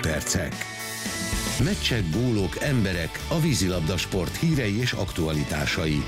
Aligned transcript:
percek. 0.00 0.54
Meccsek, 1.64 2.10
gólok, 2.10 2.62
emberek, 2.62 3.20
a 3.28 3.40
vízilabda 3.40 3.96
sport 3.96 4.36
hírei 4.36 4.80
és 4.80 4.92
aktualitásai. 4.92 6.02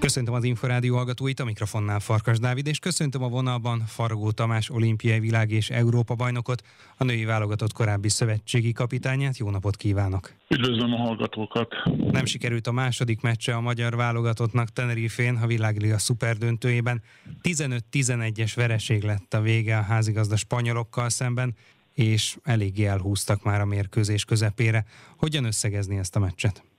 Köszöntöm 0.00 0.34
az 0.34 0.44
Inforádió 0.44 0.96
hallgatóit, 0.96 1.40
a 1.40 1.44
mikrofonnál 1.44 2.00
Farkas 2.00 2.38
Dávid, 2.38 2.66
és 2.66 2.78
köszöntöm 2.78 3.22
a 3.22 3.28
vonalban 3.28 3.82
Faragó 3.86 4.30
Tamás 4.30 4.70
olimpiai 4.70 5.20
világ 5.20 5.50
és 5.50 5.70
Európa 5.70 6.14
bajnokot, 6.14 6.62
a 6.96 7.04
női 7.04 7.24
válogatott 7.24 7.72
korábbi 7.72 8.08
szövetségi 8.08 8.72
kapitányát. 8.72 9.36
Jó 9.36 9.50
napot 9.50 9.76
kívánok! 9.76 10.32
Üdvözlöm 10.48 10.92
a 10.92 10.96
hallgatókat! 10.96 11.74
Nem 12.10 12.24
sikerült 12.24 12.66
a 12.66 12.72
második 12.72 13.20
meccse 13.20 13.54
a 13.54 13.60
magyar 13.60 13.96
válogatottnak 13.96 14.68
Tenerifén 14.68 15.36
a 15.36 15.46
világliga 15.46 15.98
szuperdöntőjében. 15.98 17.02
15-11-es 17.42 18.52
vereség 18.54 19.02
lett 19.02 19.34
a 19.34 19.40
vége 19.40 19.76
a 19.76 19.82
házigazda 19.82 20.36
spanyolokkal 20.36 21.08
szemben, 21.08 21.54
és 21.94 22.36
eléggé 22.42 22.84
elhúztak 22.84 23.42
már 23.42 23.60
a 23.60 23.66
mérkőzés 23.66 24.24
közepére. 24.24 24.84
Hogyan 25.16 25.44
összegezni 25.44 25.96
ezt 25.96 26.16
a 26.16 26.18
meccset? 26.18 26.69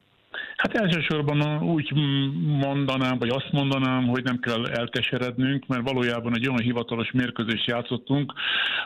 Hát 0.61 0.73
elsősorban 0.73 1.63
úgy 1.63 1.91
mondanám, 2.45 3.17
vagy 3.17 3.29
azt 3.29 3.51
mondanám, 3.51 4.07
hogy 4.07 4.23
nem 4.23 4.39
kell 4.39 4.67
elkeserednünk, 4.67 5.67
mert 5.67 5.89
valójában 5.89 6.35
egy 6.35 6.47
olyan 6.47 6.61
hivatalos 6.61 7.11
mérkőzést 7.11 7.65
játszottunk, 7.65 8.33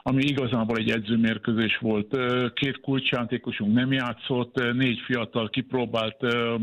ami 0.02 0.24
igazából 0.24 0.78
egy 0.78 0.90
edzőmérkőzés 0.90 1.78
volt. 1.78 2.18
Két 2.54 2.80
kulcsjátékosunk 2.82 3.74
nem 3.74 3.92
játszott, 3.92 4.74
négy 4.74 5.00
fiatal 5.06 5.50
kipróbált 5.50 6.18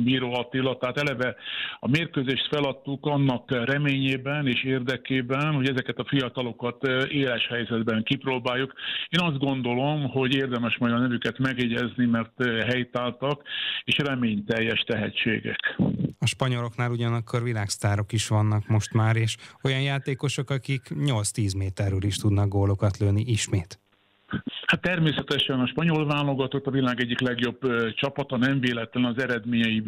Miro 0.05 0.33
Attila, 0.33 0.77
tehát 0.77 0.99
eleve 0.99 1.35
a 1.81 1.89
mérkőzést 1.89 2.49
feladtuk 2.51 3.07
annak 3.07 3.51
reményében 3.65 4.47
és 4.47 4.65
érdekében, 4.65 5.55
hogy 5.55 5.69
ezeket 5.69 5.99
a 5.99 6.05
fiatalokat 6.09 6.87
éles 7.09 7.47
helyzetben 7.47 8.03
kipróbáljuk. 8.03 8.73
Én 9.09 9.21
azt 9.21 9.39
gondolom, 9.39 10.09
hogy 10.09 10.35
érdemes 10.35 10.79
majd 10.79 10.93
a 10.93 10.99
nevüket 10.99 11.39
megjegyezni, 11.39 12.07
mert 12.07 12.45
helytáltak, 12.67 13.43
és 13.85 13.97
reményteljes 13.97 14.81
tehet 14.81 15.01
tehetségek. 15.03 15.81
A 16.19 16.27
spanyoloknál 16.27 16.91
ugyanakkor 16.91 17.43
világsztárok 17.43 18.13
is 18.13 18.29
vannak 18.29 18.69
most 18.69 18.93
már, 18.93 19.17
és 19.17 19.37
olyan 19.63 19.83
játékosok, 19.83 20.51
akik 20.51 20.83
8-10 20.95 21.57
méterről 21.57 22.05
is 22.05 22.17
tudnak 22.17 22.49
gólokat 22.49 22.97
lőni 22.97 23.23
ismét. 23.27 23.82
Hát 24.67 24.81
természetesen 24.81 25.61
a 25.61 25.67
spanyol 25.67 26.07
válogatott 26.07 26.67
a 26.67 26.71
világ 26.71 27.01
egyik 27.01 27.21
legjobb 27.21 27.59
csapata, 27.95 28.37
nem 28.37 28.61
véletlen 28.61 29.05
az 29.05 29.23
eredményei 29.23 29.83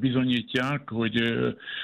bizonyítják, 0.00 0.88
hogy, 0.90 1.14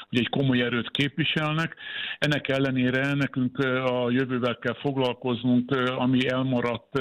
hogy 0.09 0.19
egy 0.19 0.29
komoly 0.29 0.61
erőt 0.61 0.91
képviselnek. 0.91 1.77
Ennek 2.19 2.49
ellenére 2.49 3.15
nekünk 3.15 3.59
a 3.85 4.11
jövővel 4.11 4.59
kell 4.59 4.75
foglalkoznunk, 4.75 5.71
ami 5.97 6.29
elmaradt 6.29 7.01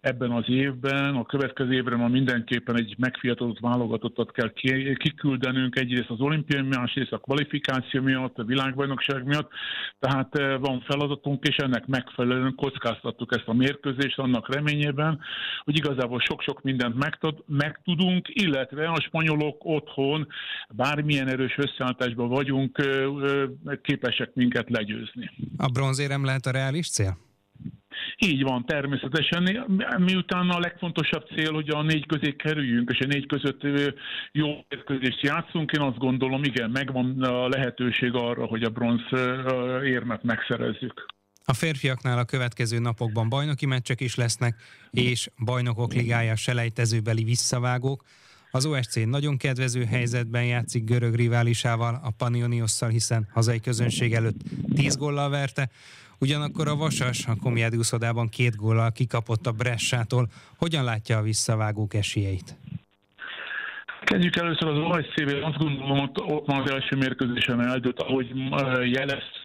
ebben 0.00 0.30
az 0.30 0.44
évben. 0.46 1.14
A 1.14 1.24
következő 1.24 1.72
évre 1.72 1.96
ma 1.96 2.08
mindenképpen 2.08 2.76
egy 2.76 2.94
megfiatalozott 2.98 3.60
válogatottat 3.60 4.32
kell 4.32 4.52
kiküldenünk, 4.94 5.78
egyrészt 5.78 6.10
az 6.10 6.20
olimpiai, 6.20 6.62
másrészt 6.62 7.12
a 7.12 7.18
kvalifikáció 7.18 8.02
miatt, 8.02 8.38
a 8.38 8.44
világbajnokság 8.44 9.24
miatt. 9.24 9.50
Tehát 9.98 10.58
van 10.60 10.80
feladatunk, 10.80 11.46
és 11.46 11.56
ennek 11.56 11.86
megfelelően 11.86 12.54
kockáztattuk 12.54 13.34
ezt 13.36 13.48
a 13.48 13.52
mérkőzést, 13.52 14.17
annak 14.18 14.54
reményében, 14.54 15.20
hogy 15.64 15.76
igazából 15.76 16.20
sok-sok 16.20 16.62
mindent 16.62 16.94
megtud, 16.94 17.42
megtudunk, 17.46 18.28
illetve 18.28 18.88
a 18.88 19.00
spanyolok 19.00 19.64
otthon 19.64 20.26
bármilyen 20.70 21.28
erős 21.28 21.56
összeállításban 21.56 22.28
vagyunk, 22.28 22.82
képesek 23.82 24.34
minket 24.34 24.70
legyőzni. 24.70 25.30
A 25.56 25.68
bronzérem 25.68 26.24
lehet 26.24 26.46
a 26.46 26.50
reális 26.50 26.90
cél? 26.90 27.18
Így 28.18 28.42
van, 28.42 28.64
természetesen. 28.66 29.66
Miután 29.98 30.48
a 30.48 30.58
legfontosabb 30.58 31.26
cél, 31.34 31.52
hogy 31.52 31.68
a 31.68 31.82
négy 31.82 32.06
közé 32.06 32.36
kerüljünk, 32.36 32.90
és 32.90 33.00
a 33.00 33.06
négy 33.06 33.26
között 33.26 33.60
jó 34.32 34.64
érkezést 34.68 35.20
játszunk, 35.20 35.72
én 35.72 35.80
azt 35.80 35.98
gondolom, 35.98 36.44
igen, 36.44 36.70
megvan 36.70 37.22
a 37.22 37.48
lehetőség 37.48 38.14
arra, 38.14 38.46
hogy 38.46 38.62
a 38.62 38.70
bronz 38.70 39.02
érmet 39.84 40.22
megszerezzük. 40.22 41.06
A 41.50 41.54
férfiaknál 41.54 42.18
a 42.18 42.24
következő 42.24 42.78
napokban 42.78 43.28
bajnoki 43.28 43.66
meccsek 43.66 44.00
is 44.00 44.14
lesznek, 44.14 44.54
és 44.90 45.28
bajnokok 45.44 45.92
ligája 45.92 46.36
selejtezőbeli 46.36 47.24
visszavágók. 47.24 48.04
Az 48.50 48.66
OSC 48.66 49.06
nagyon 49.06 49.36
kedvező 49.36 49.84
helyzetben 49.84 50.44
játszik 50.44 50.84
görög 50.84 51.14
riválisával, 51.14 52.00
a 52.02 52.10
Panioniosszal, 52.18 52.88
hiszen 52.88 53.28
hazai 53.32 53.60
közönség 53.60 54.14
előtt 54.14 54.36
10 54.74 54.96
góllal 54.96 55.30
verte. 55.30 55.68
Ugyanakkor 56.18 56.68
a 56.68 56.76
Vasas 56.76 57.26
a 57.26 57.36
Komjádi 57.42 57.76
úszodában 57.76 58.28
két 58.28 58.56
góllal 58.56 58.92
kikapott 58.92 59.46
a 59.46 59.52
Bressától. 59.52 60.28
Hogyan 60.56 60.84
látja 60.84 61.18
a 61.18 61.22
visszavágók 61.22 61.94
esélyeit? 61.94 62.56
Kezdjük 64.04 64.36
először 64.36 64.68
az 64.68 64.78
OSC-vel, 64.78 65.42
azt 65.42 65.58
gondolom, 65.58 65.98
ott, 65.98 66.20
ott 66.20 66.46
már 66.46 66.60
az 66.60 66.70
első 66.70 66.96
mérkőzésen 66.96 67.60
eldőlt, 67.60 68.00
ahogy 68.00 68.26
jelez 68.90 69.37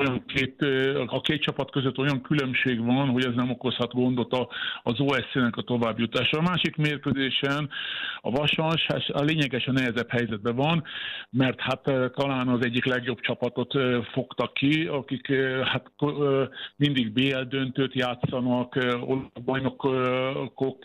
olyan 0.00 0.24
két, 0.26 0.62
a 1.06 1.20
két 1.20 1.42
csapat 1.42 1.70
között 1.70 1.98
olyan 1.98 2.22
különbség 2.22 2.84
van, 2.84 3.08
hogy 3.08 3.24
ez 3.24 3.34
nem 3.34 3.50
okozhat 3.50 3.92
gondot 3.92 4.48
az 4.82 5.00
OSZ-nek 5.00 5.56
a 5.56 5.62
továbbjutása. 5.62 6.38
A 6.38 6.42
másik 6.42 6.76
mérkőzésen 6.76 7.70
a 8.20 8.30
Vasas 8.30 8.86
hát 8.86 9.08
a 9.08 9.22
lényegesen 9.22 9.74
nehezebb 9.74 10.10
helyzetben 10.10 10.56
van, 10.56 10.84
mert 11.30 11.60
hát 11.60 11.82
talán 12.14 12.48
az 12.48 12.64
egyik 12.64 12.84
legjobb 12.84 13.20
csapatot 13.20 13.74
fogtak 14.12 14.54
ki, 14.54 14.86
akik 14.86 15.32
hát 15.64 15.90
mindig 16.76 17.12
BL 17.12 17.40
döntőt 17.48 17.94
játszanak, 17.94 18.78
bajnokok, 19.44 20.82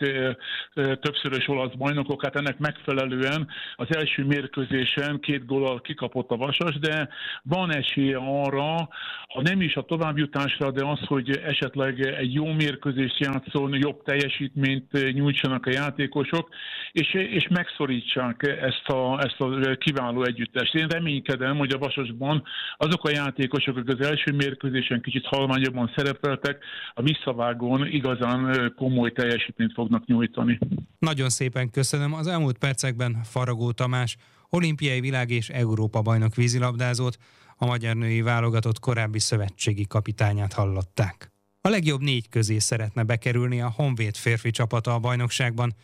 többszörös 0.74 1.48
olasz 1.48 1.74
bajnokok, 1.74 2.22
hát 2.22 2.36
ennek 2.36 2.58
megfelelően 2.58 3.48
az 3.76 3.96
első 3.96 4.24
mérkőzésen 4.24 5.20
két 5.20 5.46
gólal 5.46 5.80
kikapott 5.80 6.30
a 6.30 6.36
Vasas, 6.36 6.78
de 6.78 7.08
van 7.42 7.74
esélye 7.74 8.16
arra, 8.16 8.61
arra, 8.62 8.88
ha 9.28 9.42
nem 9.42 9.60
is 9.60 9.74
a 9.74 9.82
továbbjutásra, 9.82 10.70
de 10.70 10.86
az, 10.86 10.98
hogy 11.06 11.30
esetleg 11.30 12.00
egy 12.00 12.34
jó 12.34 12.52
mérkőzést 12.52 13.18
játszon, 13.18 13.74
jobb 13.74 14.02
teljesítményt 14.02 15.12
nyújtsanak 15.12 15.66
a 15.66 15.70
játékosok, 15.70 16.48
és, 16.92 17.14
és 17.14 17.48
megszorítsák 17.50 18.42
ezt 18.60 18.88
a, 18.88 19.20
ezt 19.22 19.40
a 19.40 19.76
kiváló 19.76 20.24
együttest. 20.24 20.74
Én 20.74 20.86
reménykedem, 20.86 21.56
hogy 21.56 21.72
a 21.72 21.78
Vasasban 21.78 22.42
azok 22.76 23.04
a 23.04 23.10
játékosok, 23.10 23.76
akik 23.76 23.98
az 23.98 24.06
első 24.06 24.32
mérkőzésen 24.32 25.00
kicsit 25.00 25.26
halványabban 25.26 25.92
szerepeltek, 25.96 26.64
a 26.94 27.02
visszavágón 27.02 27.86
igazán 27.86 28.72
komoly 28.76 29.12
teljesítményt 29.12 29.72
fognak 29.72 30.06
nyújtani. 30.06 30.58
Nagyon 30.98 31.28
szépen 31.28 31.70
köszönöm. 31.70 32.14
Az 32.14 32.26
elmúlt 32.26 32.58
percekben 32.58 33.16
Faragó 33.24 33.72
Tamás, 33.72 34.16
olimpiai 34.50 35.00
világ 35.00 35.30
és 35.30 35.48
Európa 35.48 36.02
bajnok 36.02 36.34
vízilabdázót, 36.34 37.16
a 37.62 37.66
magyar 37.66 37.96
női 37.96 38.20
válogatott 38.20 38.78
korábbi 38.78 39.18
szövetségi 39.18 39.86
kapitányát 39.86 40.52
hallották. 40.52 41.32
A 41.60 41.68
legjobb 41.68 42.00
négy 42.00 42.28
közé 42.28 42.58
szeretne 42.58 43.02
bekerülni 43.02 43.60
a 43.60 43.72
Honvéd 43.76 44.16
férfi 44.16 44.50
csapata 44.50 44.94
a 44.94 44.98
bajnokságban, 44.98 45.74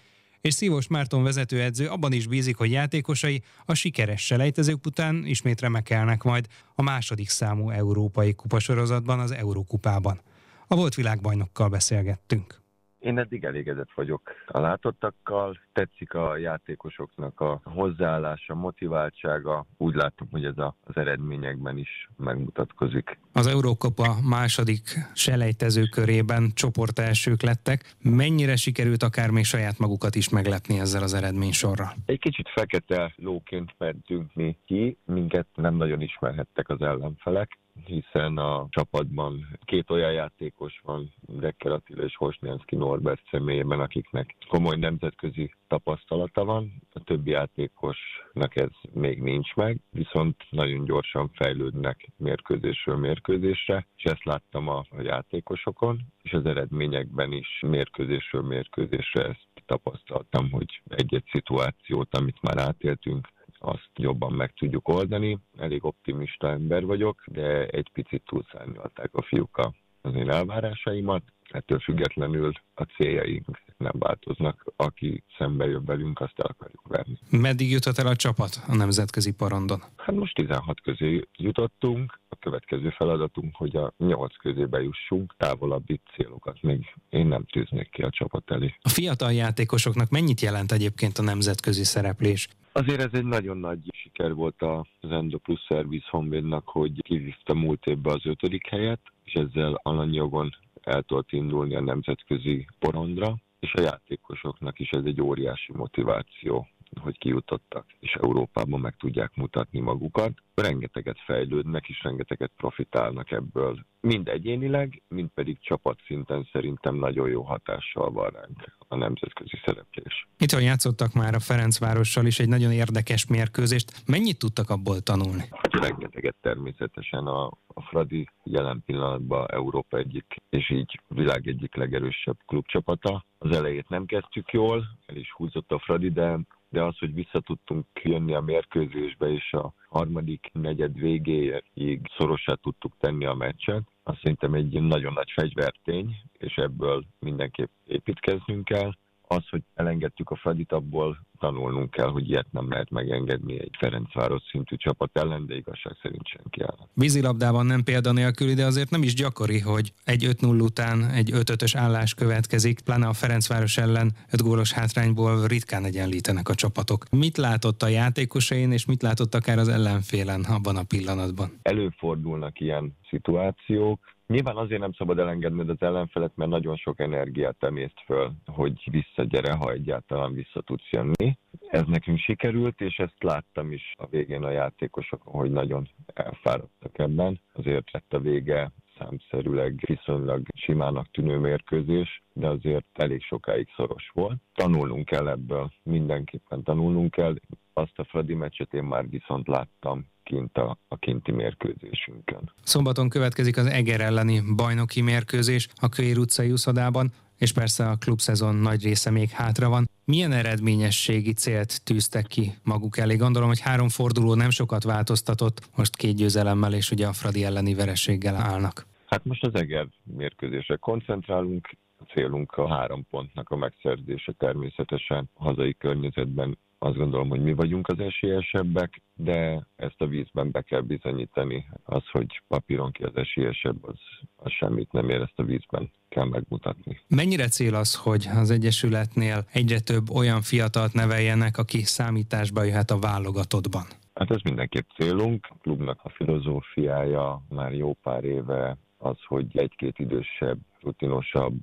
és 0.41 0.55
Szívós 0.55 0.87
Márton 0.87 1.23
vezetőedző 1.23 1.89
abban 1.89 2.13
is 2.13 2.27
bízik, 2.27 2.57
hogy 2.57 2.71
játékosai 2.71 3.43
a 3.65 3.75
sikeres 3.75 4.25
selejtezők 4.25 4.87
után 4.87 5.27
ismét 5.27 5.61
remekelnek 5.61 6.23
majd 6.23 6.47
a 6.75 6.83
második 6.83 7.29
számú 7.29 7.71
európai 7.71 8.35
kupasorozatban, 8.35 9.21
az 9.21 9.31
Eurókupában. 9.31 10.21
A 10.67 10.77
volt 10.77 10.95
világbajnokkal 10.95 11.69
beszélgettünk. 11.69 12.58
Én 12.99 13.19
eddig 13.19 13.45
elégedett 13.45 13.93
vagyok 13.95 14.31
a 14.47 14.61
látottakkal, 14.61 15.59
tetszik 15.73 16.15
a 16.15 16.37
játékosoknak 16.37 17.41
a 17.41 17.61
hozzáállása, 17.65 18.55
motiváltsága. 18.55 19.67
Úgy 19.77 19.95
látom, 19.95 20.29
hogy 20.31 20.45
ez 20.45 20.59
a, 20.59 20.77
az 20.81 20.97
eredményekben 20.97 21.79
is 21.79 22.09
megmutatkozik. 22.17 23.19
Az 23.33 23.47
Eurókopa 23.47 24.15
második 24.29 24.81
selejtező 25.15 25.83
körében 25.85 26.51
csoport 26.55 26.99
elsők 26.99 27.43
lettek. 27.43 27.95
Mennyire 28.03 28.57
sikerült 28.57 29.03
akár 29.03 29.31
még 29.31 29.45
saját 29.45 29.79
magukat 29.79 30.15
is 30.15 30.29
meglepni 30.29 30.79
ezzel 30.79 31.03
az 31.03 31.15
eredménysorral? 31.15 31.93
Egy 32.07 32.21
kicsit 32.21 32.49
fekete 32.49 33.13
lóként 33.17 33.75
mentünk 33.79 34.35
mi 34.35 34.59
ki, 34.65 34.99
minket 35.05 35.47
nem 35.55 35.75
nagyon 35.75 36.01
ismerhettek 36.01 36.69
az 36.69 36.81
ellenfelek 36.81 37.59
hiszen 37.85 38.37
a 38.37 38.67
csapatban 38.71 39.59
két 39.65 39.91
olyan 39.91 40.13
játékos 40.13 40.81
van, 40.83 41.13
Dekker 41.21 41.73
Attila 41.73 42.03
és 42.03 42.17
Hosnyanszki 42.17 42.77
Norbert 42.77 43.23
személyében, 43.31 43.81
akiknek 43.81 44.37
komoly 44.49 44.77
nemzetközi 44.77 45.55
tapasztalata 45.69 46.45
van, 46.45 46.73
a 46.93 47.01
többi 47.05 47.31
játékosnak 47.31 48.57
ez 48.57 48.71
még 48.93 49.23
nincs 49.23 49.55
meg, 49.55 49.81
viszont 49.91 50.37
nagyon 50.51 50.85
gyorsan 50.85 51.31
fejlődnek 51.35 52.09
mérkőzésről 52.17 52.97
mérkőzésre, 52.97 53.87
és 53.97 54.05
ezt 54.05 54.25
láttam 54.25 54.69
a 54.69 54.85
játékosokon, 54.99 56.01
és 56.23 56.33
az 56.33 56.47
eredményekben 56.47 57.33
is 57.33 57.61
mérkőzésről 57.67 58.43
mérkőzésre 58.43 59.25
ezt 59.25 59.47
tapasztaltam, 59.67 60.51
hogy 60.51 60.83
egy-egy 60.89 61.29
szituációt, 61.31 62.15
amit 62.15 62.43
már 62.43 62.59
átéltünk, 62.59 63.29
azt 63.59 63.91
jobban 63.95 64.33
meg 64.33 64.53
tudjuk 64.53 64.89
oldani. 64.89 65.39
Elég 65.57 65.85
optimista 65.85 66.49
ember 66.49 66.85
vagyok, 66.85 67.23
de 67.27 67.67
egy 67.67 67.91
picit 67.93 68.23
túlszárnyalták 68.27 69.15
a 69.15 69.23
fiúk 69.23 69.57
az 70.01 70.15
én 70.15 70.31
elvárásaimat, 70.31 71.23
ettől 71.51 71.79
függetlenül 71.79 72.53
a 72.75 72.83
céljaink 72.83 73.47
nem 73.77 73.93
változnak. 73.99 74.73
Aki 74.77 75.23
szembe 75.39 75.67
jön 75.67 75.85
velünk, 75.85 76.21
azt 76.21 76.33
el 76.37 76.47
akarjuk 76.47 76.89
venni. 76.89 77.19
Meddig 77.31 77.71
jutott 77.71 77.99
el 77.99 78.07
a 78.07 78.17
csapat 78.17 78.63
a 78.67 78.75
nemzetközi 78.75 79.33
porondon? 79.33 79.83
Hát 79.97 80.15
most 80.15 80.35
16 80.35 80.81
közé 80.81 81.29
jutottunk, 81.37 82.21
a 82.29 82.37
következő 82.37 82.91
feladatunk, 82.91 83.57
hogy 83.57 83.77
a 83.77 83.93
8 83.97 84.37
közé 84.37 84.65
bejussunk, 84.65 85.35
távolabbi 85.37 86.01
célokat 86.17 86.63
még 86.63 86.95
én 87.09 87.27
nem 87.27 87.45
tűznék 87.45 87.91
ki 87.91 88.03
a 88.03 88.11
csapat 88.11 88.51
elé. 88.51 88.75
A 88.81 88.89
fiatal 88.89 89.33
játékosoknak 89.33 90.11
mennyit 90.11 90.41
jelent 90.41 90.73
egyébként 90.73 91.19
a 91.19 91.23
nemzetközi 91.23 91.85
szereplés? 91.85 92.49
Azért 92.79 93.01
ez 93.01 93.13
egy 93.13 93.25
nagyon 93.25 93.57
nagy 93.57 93.79
siker 93.93 94.35
volt 94.35 94.63
az 94.63 95.11
Endo 95.11 95.39
Plus 95.39 95.61
Service 95.69 96.07
Honvédnak, 96.11 96.69
hogy 96.69 97.03
kivívta 97.03 97.55
múlt 97.55 97.87
évben 97.87 98.15
az 98.15 98.27
ötödik 98.27 98.67
helyet, 98.67 99.01
és 99.25 99.33
ezzel 99.33 99.81
alanyjogon 99.83 100.51
el 100.83 101.03
tudott 101.03 101.33
indulni 101.33 101.75
a 101.75 101.81
nemzetközi 101.81 102.67
porondra, 102.79 103.37
és 103.61 103.73
a 103.75 103.81
játékosoknak 103.81 104.79
is 104.79 104.91
ez 104.91 105.05
egy 105.05 105.21
óriási 105.21 105.73
motiváció 105.73 106.69
hogy 107.01 107.19
kijutottak, 107.19 107.87
és 108.01 108.13
Európában 108.13 108.81
meg 108.81 108.97
tudják 108.97 109.35
mutatni 109.35 109.81
magukat. 109.81 110.33
Rengeteget 110.55 111.19
fejlődnek, 111.25 111.89
és 111.89 112.03
rengeteget 112.03 112.53
profitálnak 112.57 113.31
ebből. 113.31 113.87
Mind 114.01 114.29
egyénileg, 114.29 115.03
mind 115.09 115.29
pedig 115.35 115.59
csapatszinten 115.61 116.49
szerintem 116.53 116.95
nagyon 116.95 117.29
jó 117.29 117.43
hatással 117.43 118.11
van 118.11 118.31
ránk 118.31 118.77
a 118.89 118.97
nemzetközi 118.97 119.61
szereplés. 119.65 120.29
Itt 120.39 120.61
játszottak 120.61 121.13
már 121.13 121.35
a 121.35 121.41
Ferencvárossal 121.41 122.27
is 122.27 122.39
egy 122.39 122.49
nagyon 122.49 122.73
érdekes 122.73 123.27
mérkőzést. 123.27 124.03
Mennyit 124.07 124.39
tudtak 124.39 124.71
abból 124.71 125.01
tanulni? 125.01 125.45
Rengeteget 125.71 126.37
természetesen 126.41 127.27
a, 127.27 127.45
a 127.67 127.83
Fradi 127.83 128.29
jelen 128.43 128.83
pillanatban 128.87 129.47
Európa 129.51 129.97
egyik, 129.99 130.37
és 130.49 130.71
így 130.71 131.01
világ 131.09 131.47
egyik 131.47 131.75
legerősebb 131.75 132.37
klubcsapata. 132.47 133.25
Az 133.39 133.57
elejét 133.57 133.89
nem 133.89 134.07
kezdtük 134.07 134.51
jól, 134.51 134.85
el 135.07 135.17
is 135.17 135.33
húzott 135.33 135.73
a 135.73 135.79
Fradi, 135.79 136.11
de 136.11 136.39
de 136.69 136.83
az, 136.83 136.99
hogy 136.99 137.15
vissza 137.15 137.41
tudtunk 137.41 137.87
jönni 138.03 138.35
a 138.35 138.41
mérkőzésbe, 138.41 139.29
és 139.29 139.53
a 139.53 139.73
harmadik 139.89 140.51
negyed 140.53 140.99
végéig 140.99 142.01
szorosá 142.17 142.55
tudtuk 142.55 142.97
tenni 142.99 143.25
a 143.25 143.35
meccset, 143.35 143.83
azt 144.03 144.21
szerintem 144.21 144.55
egy 144.55 144.83
nagyon 144.83 145.13
nagy 145.13 145.31
fegyvertény, 145.35 146.17
és 146.33 146.55
ebből 146.57 147.05
mindenképp 147.19 147.71
építkeznünk 147.87 148.65
kell. 148.65 148.91
Az, 149.23 149.49
hogy 149.49 149.63
elengedtük 149.75 150.31
a 150.31 150.37
Fradit, 150.37 150.73
abból 150.73 151.27
tanulnunk 151.39 151.91
kell, 151.91 152.09
hogy 152.09 152.29
ilyet 152.29 152.47
nem 152.51 152.71
lehet 152.71 152.91
megengedni 152.91 153.61
egy 153.61 153.75
Ferencváros 153.79 154.43
szintű 154.51 154.77
csapat 154.77 155.11
ellen, 155.13 155.47
de 155.47 155.57
igazság 155.57 155.97
szerint 156.03 156.27
senki 156.27 156.61
ellen. 156.61 156.89
Vízilabdában 156.95 157.67
nem 157.67 157.83
példanélküli, 157.85 158.55
de 158.55 158.65
azért 158.65 158.91
nem 158.91 159.03
is 159.03 159.15
gyakori, 159.15 159.61
hogy 159.61 159.93
egy 160.05 160.27
5-0 160.29 160.63
után 160.63 161.11
egy 161.11 161.31
5-5-ös 161.35 161.73
állás 161.77 162.15
következik, 162.15 162.81
pláne 162.81 163.07
a 163.07 163.13
Ferencváros 163.13 163.77
ellen 163.77 164.13
5 164.33 164.43
gólos 164.43 164.73
hátrányból 164.73 165.47
ritkán 165.47 165.85
egyenlítenek 165.85 166.49
a 166.49 166.55
csapatok. 166.55 167.05
Mit 167.11 167.37
látott 167.37 167.83
a 167.83 167.89
játékosain, 167.89 168.73
és 168.73 168.87
mit 168.87 169.03
látott 169.03 169.35
akár 169.35 169.59
az 169.59 169.69
ellenfélen 169.69 170.45
abban 170.45 170.77
a 170.77 170.83
pillanatban? 170.89 171.49
Előfordulnak 171.63 172.61
ilyen 172.61 172.97
szituációk, 173.09 174.01
Nyilván 174.29 174.57
azért 174.57 174.81
nem 174.81 174.93
szabad 174.93 175.19
elengedned 175.19 175.69
az 175.69 175.81
ellenfelet, 175.81 176.33
mert 176.35 176.51
nagyon 176.51 176.77
sok 176.77 177.01
energiát 177.01 177.57
emészt 177.61 178.03
föl, 178.05 178.33
hogy 178.47 178.89
visszagyere, 178.91 179.53
ha 179.53 179.73
egyáltalán 179.73 180.35
vissza 180.35 180.61
tudsz 180.61 180.91
jönni. 180.91 181.28
Ez 181.69 181.85
nekünk 181.87 182.19
sikerült, 182.19 182.81
és 182.81 182.97
ezt 182.97 183.23
láttam 183.23 183.73
is 183.73 183.95
a 183.97 184.07
végén 184.07 184.43
a 184.43 184.51
játékosokon, 184.51 185.41
hogy 185.41 185.51
nagyon 185.51 185.89
elfáradtak 186.15 186.99
ebben. 186.99 187.41
Azért 187.53 187.93
lett 187.93 188.13
a 188.13 188.21
vége 188.21 188.73
számszerűleg 188.99 189.85
viszonylag 189.87 190.47
simának 190.55 191.11
tűnő 191.11 191.39
mérkőzés, 191.39 192.23
de 192.33 192.49
azért 192.49 192.87
elég 192.93 193.23
sokáig 193.23 193.69
szoros 193.77 194.11
volt. 194.15 194.39
Tanulnunk 194.55 195.05
kell 195.05 195.29
ebből, 195.29 195.73
mindenképpen 195.83 196.63
tanulnunk 196.63 197.11
kell. 197.11 197.35
Azt 197.73 197.99
a 197.99 198.05
Fradi 198.05 198.35
meccset 198.35 198.75
én 198.75 198.83
már 198.83 199.09
viszont 199.09 199.47
láttam 199.47 200.07
kint 200.23 200.59
a, 200.59 200.79
a 200.89 200.97
kinti 200.97 201.33
mérkőzésünkön. 201.33 202.53
Szombaton 202.63 203.09
következik 203.09 203.57
az 203.57 203.67
Eger 203.67 204.01
elleni 204.01 204.41
bajnoki 204.57 205.01
mérkőzés 205.03 205.69
a 205.81 205.89
Köér 205.89 206.19
utcai 206.19 206.51
úszodában, 206.51 207.13
és 207.39 207.53
persze 207.53 207.89
a 207.89 207.97
klubszezon 207.97 208.55
nagy 208.55 208.83
része 208.83 209.11
még 209.11 209.29
hátra 209.29 209.69
van. 209.69 209.89
Milyen 210.11 210.33
eredményességi 210.33 211.33
célt 211.33 211.85
tűztek 211.85 212.27
ki 212.27 212.53
maguk 212.65 212.99
elé? 212.99 213.17
Gondolom, 213.17 213.49
hogy 213.49 213.61
három 213.61 213.89
forduló 213.89 214.35
nem 214.35 214.51
sokat 214.51 214.83
változtatott, 214.83 215.69
most 215.77 215.97
két 215.97 216.15
győzelemmel 216.15 216.73
és 216.73 216.91
ugye 216.91 217.07
a 217.07 217.13
Fradi 217.13 217.45
elleni 217.45 217.75
vereséggel 217.75 218.37
állnak. 218.37 218.87
Hát 219.07 219.25
most 219.25 219.45
az 219.45 219.55
Eger 219.55 219.87
mérkőzésre 220.05 220.77
koncentrálunk, 220.77 221.69
a 221.99 222.05
célunk 222.13 222.53
a 222.53 222.69
három 222.69 223.07
pontnak 223.11 223.51
a 223.51 223.57
megszerzése 223.57 224.33
természetesen 224.33 225.31
hazai 225.35 225.75
környezetben 225.75 226.59
azt 226.79 226.97
gondolom, 226.97 227.29
hogy 227.29 227.43
mi 227.43 227.55
vagyunk 227.55 227.89
az 227.89 228.01
esélyesebbek, 228.01 229.03
de 229.15 229.67
ezt 229.77 230.01
a 230.01 230.07
vízben 230.07 230.51
be 230.51 230.63
kell 230.63 230.81
bizonyítani. 230.81 231.67
Az, 231.85 232.03
hogy 232.13 232.43
papíron 232.49 232.93
ki 232.93 233.03
az 233.03 233.17
esélyesebb, 233.17 233.85
az, 233.85 233.99
az 234.37 234.53
semmit 234.53 234.93
nem 234.93 235.09
ér, 235.09 235.21
ezt 235.21 235.39
a 235.39 235.43
vízben 235.43 235.91
kell 236.09 236.25
megmutatni. 236.25 237.01
Mennyire 237.09 237.47
cél 237.49 237.75
az, 237.75 237.95
hogy 237.95 238.29
az 238.35 238.51
Egyesületnél 238.51 239.45
egyre 239.53 239.81
több 239.81 240.11
olyan 240.11 240.43
fiatalt 240.43 240.93
neveljenek, 240.93 241.59
aki 241.59 241.83
számításba 241.83 242.63
jöhet 242.63 242.91
a 242.91 242.99
válogatottban? 242.99 243.83
Hát 244.15 244.31
ez 244.31 244.41
mindenképp 244.43 244.89
célunk. 244.97 245.47
A 245.51 245.55
klubnak 245.63 246.01
a 246.03 246.09
filozófiája 246.09 247.43
már 247.49 247.73
jó 247.73 247.93
pár 248.03 248.25
éve 248.25 248.77
az, 248.99 249.17
hogy 249.27 249.59
egy-két 249.59 249.99
idősebb, 249.99 250.59
rutinosabb, 250.81 251.59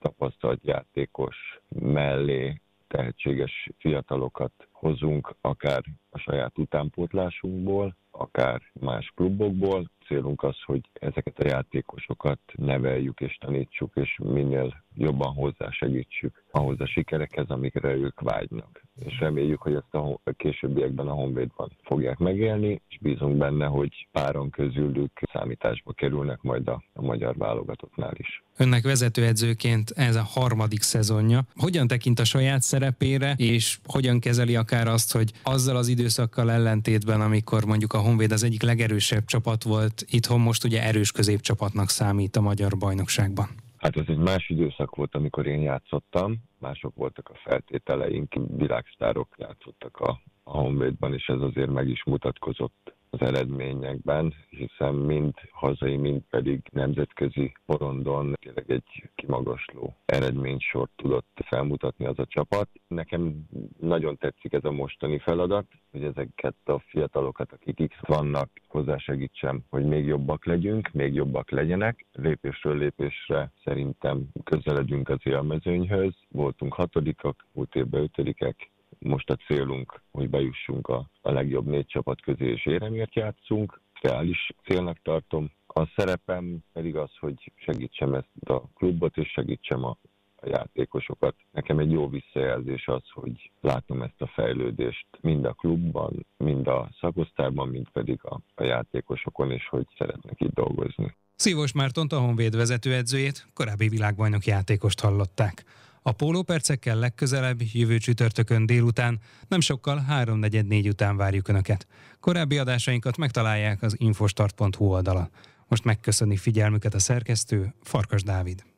tapasztalt 0.00 0.60
játékos 0.62 1.36
mellé 1.68 2.60
tehetséges 2.90 3.68
fiatalokat 3.78 4.52
hozunk, 4.72 5.34
akár 5.40 5.82
a 6.10 6.18
saját 6.18 6.58
utánpótlásunkból, 6.58 7.96
akár 8.10 8.62
más 8.80 9.12
klubokból. 9.14 9.90
Célunk 10.06 10.42
az, 10.42 10.56
hogy 10.64 10.80
ezeket 10.92 11.38
a 11.38 11.46
játékosokat 11.46 12.40
neveljük 12.54 13.20
és 13.20 13.36
tanítsuk, 13.40 13.90
és 13.94 14.18
minél 14.22 14.84
jobban 14.94 15.34
hozzásegítsük 15.34 16.44
ahhoz 16.50 16.80
a 16.80 16.86
sikerekhez, 16.86 17.48
amikre 17.48 17.94
ők 17.94 18.20
vágynak. 18.20 18.82
És 19.04 19.18
reméljük, 19.18 19.60
hogy 19.60 19.74
ezt 19.74 19.94
a 19.94 20.18
későbbiekben 20.36 21.06
a 21.06 21.12
Honvédban 21.12 21.76
fogják 21.82 22.18
megélni, 22.18 22.80
és 22.88 22.98
bízunk 23.00 23.36
benne, 23.36 23.66
hogy 23.66 24.08
páron 24.12 24.50
közülük 24.50 25.20
számításba 25.32 25.92
kerülnek 25.92 26.42
majd 26.42 26.68
a, 26.68 26.82
a 26.92 27.02
magyar 27.02 27.36
válogatottnál 27.36 28.12
is. 28.16 28.42
Önnek 28.56 28.82
vezetőedzőként 28.82 29.90
ez 29.90 30.16
a 30.16 30.22
harmadik 30.22 30.82
szezonja. 30.82 31.42
Hogyan 31.56 31.86
tekint 31.86 32.18
a 32.18 32.24
saját 32.24 32.62
szerepére, 32.62 33.34
és 33.36 33.78
hogyan 33.84 34.20
kezeli 34.20 34.56
akár 34.56 34.88
azt, 34.88 35.12
hogy 35.12 35.32
azzal 35.42 35.76
az 35.76 35.88
időszakkal 35.88 36.50
ellentétben, 36.50 37.20
amikor 37.20 37.64
mondjuk 37.64 37.92
a 37.92 37.98
Honvéd 37.98 38.32
az 38.32 38.42
egyik 38.42 38.62
legerősebb 38.62 39.24
csapat 39.24 39.62
volt, 39.62 40.04
itthon 40.10 40.40
most 40.40 40.64
ugye 40.64 40.82
erős 40.82 41.12
középcsapatnak 41.12 41.88
számít 41.88 42.36
a 42.36 42.40
magyar 42.40 42.76
bajnokságban? 42.78 43.48
Hát 43.80 43.96
ez 43.96 44.04
egy 44.06 44.18
más 44.18 44.48
időszak 44.48 44.94
volt, 44.96 45.14
amikor 45.14 45.46
én 45.46 45.60
játszottam, 45.60 46.36
mások 46.58 46.94
voltak 46.94 47.28
a 47.28 47.38
feltételeink, 47.44 48.34
világsztárok 48.56 49.34
játszottak 49.38 49.96
a, 49.96 50.20
a 50.42 50.58
Honvédban, 50.58 51.14
és 51.14 51.26
ez 51.26 51.40
azért 51.40 51.70
meg 51.70 51.88
is 51.88 52.04
mutatkozott 52.04 52.94
az 53.10 53.20
eredményekben, 53.20 54.34
hiszen 54.48 54.94
mind 54.94 55.34
hazai, 55.52 55.96
mind 55.96 56.22
pedig 56.30 56.62
nemzetközi 56.72 57.52
porondon 57.66 58.36
tényleg 58.40 58.70
egy 58.70 59.10
kimagasló 59.14 59.96
eredménysort 60.06 60.90
tudott 60.96 61.38
felmutatni 61.44 62.04
az 62.04 62.18
a 62.18 62.26
csapat. 62.26 62.68
Nekem 62.88 63.46
nagyon 63.80 64.16
tetszik 64.16 64.52
ez 64.52 64.64
a 64.64 64.70
mostani 64.70 65.18
feladat, 65.18 65.66
hogy 65.90 66.04
ezeket 66.04 66.56
a 66.64 66.78
fiatalokat, 66.78 67.52
akik 67.52 67.78
itt 67.78 67.94
vannak, 68.00 68.50
hozzásegítsem, 68.68 69.64
hogy 69.70 69.84
még 69.84 70.06
jobbak 70.06 70.44
legyünk, 70.44 70.90
még 70.92 71.14
jobbak 71.14 71.50
legyenek. 71.50 72.06
Lépésről 72.12 72.76
lépésre 72.76 73.52
szerintem 73.64 74.28
közeledünk 74.44 75.08
az 75.08 75.20
élmezőnyhöz. 75.22 76.14
Voltunk 76.28 76.74
hatodikak, 76.74 77.46
múlt 77.52 77.74
évben 77.74 78.02
ötödikek, 78.02 78.70
most 79.00 79.30
a 79.30 79.36
célunk, 79.36 80.02
hogy 80.10 80.30
bejussunk 80.30 80.88
a, 80.88 81.10
a 81.20 81.32
legjobb 81.32 81.66
négy 81.66 81.86
csapat 81.86 82.20
közé, 82.20 82.46
és 82.46 82.66
éremért 82.66 83.14
játszunk. 83.14 83.80
Reális 84.00 84.50
célnak 84.64 84.98
tartom. 85.02 85.50
A 85.66 85.86
szerepem 85.96 86.58
pedig 86.72 86.96
az, 86.96 87.10
hogy 87.18 87.52
segítsem 87.54 88.14
ezt 88.14 88.48
a 88.48 88.60
klubot, 88.74 89.16
és 89.16 89.28
segítsem 89.28 89.84
a, 89.84 89.96
a 90.36 90.48
játékosokat. 90.48 91.34
Nekem 91.50 91.78
egy 91.78 91.90
jó 91.90 92.08
visszajelzés 92.08 92.88
az, 92.88 93.02
hogy 93.10 93.50
látom 93.60 94.02
ezt 94.02 94.20
a 94.20 94.26
fejlődést 94.26 95.06
mind 95.20 95.44
a 95.44 95.52
klubban, 95.52 96.26
mind 96.36 96.66
a 96.66 96.90
szakosztárban, 97.00 97.68
mind 97.68 97.88
pedig 97.88 98.18
a, 98.22 98.40
a 98.54 98.64
játékosokon, 98.64 99.50
és 99.50 99.68
hogy 99.68 99.86
szeretnek 99.98 100.40
itt 100.40 100.54
dolgozni. 100.54 101.16
Szívos 101.34 101.72
Mártont, 101.72 102.12
a 102.12 102.20
Honvéd 102.20 102.56
vezetőedzőjét, 102.56 103.46
korábbi 103.54 103.88
világbajnok 103.88 104.44
játékost 104.44 105.00
hallották. 105.00 105.64
A 106.02 106.12
pólópercekkel 106.12 106.96
legközelebb, 106.96 107.60
jövő 107.72 107.98
csütörtökön 107.98 108.66
délután, 108.66 109.20
nem 109.48 109.60
sokkal 109.60 110.04
3.44 110.10 110.88
után 110.88 111.16
várjuk 111.16 111.48
Önöket. 111.48 111.86
Korábbi 112.20 112.58
adásainkat 112.58 113.16
megtalálják 113.16 113.82
az 113.82 113.94
infostart.hu 113.98 114.84
oldalon. 114.84 115.30
Most 115.68 115.84
megköszöni 115.84 116.36
figyelmüket 116.36 116.94
a 116.94 116.98
szerkesztő, 116.98 117.74
Farkas 117.82 118.22
Dávid. 118.22 118.69